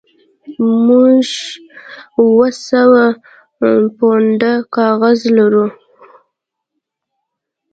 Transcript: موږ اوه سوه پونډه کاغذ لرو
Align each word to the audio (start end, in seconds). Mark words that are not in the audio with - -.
موږ 0.85 1.25
اوه 2.19 2.47
سوه 2.67 3.05
پونډه 3.97 4.53
کاغذ 4.75 5.19
لرو 5.37 5.65